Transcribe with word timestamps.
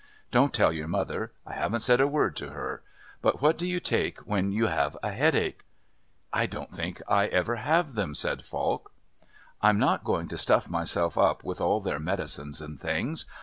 Don't 0.31 0.51
tell 0.51 0.73
your 0.73 0.87
mother; 0.87 1.31
I 1.45 1.53
haven't 1.53 1.81
said 1.81 2.01
a 2.01 2.07
word 2.07 2.35
to 2.37 2.49
her; 2.49 2.81
but 3.21 3.39
what 3.39 3.55
do 3.55 3.67
you 3.67 3.79
take 3.79 4.17
when 4.21 4.51
you 4.51 4.65
have 4.65 4.97
a 5.03 5.11
headache?" 5.11 5.63
"I 6.33 6.47
don't 6.47 6.71
think 6.73 7.03
I 7.07 7.27
ever 7.27 7.57
have 7.57 7.93
them," 7.93 8.15
said 8.15 8.43
Falk. 8.43 8.91
"I'm 9.61 9.77
not 9.77 10.03
going 10.03 10.27
to 10.29 10.39
stuff 10.39 10.67
myself 10.71 11.19
up 11.19 11.43
with 11.43 11.61
all 11.61 11.81
their 11.81 11.99
medicines 11.99 12.61
and 12.61 12.79
things. 12.79 13.27